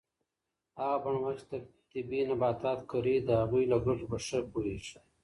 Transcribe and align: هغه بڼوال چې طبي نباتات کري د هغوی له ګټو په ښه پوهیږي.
هغه 0.79 0.97
بڼوال 1.03 1.35
چې 1.39 1.45
طبي 1.91 2.19
نباتات 2.29 2.79
کري 2.91 3.15
د 3.21 3.29
هغوی 3.41 3.63
له 3.71 3.77
ګټو 3.85 4.05
په 4.11 4.17
ښه 4.25 4.37
پوهیږي. 4.51 4.97